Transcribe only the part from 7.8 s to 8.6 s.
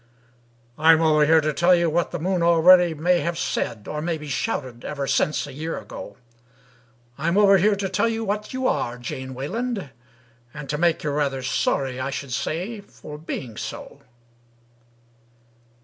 tell you what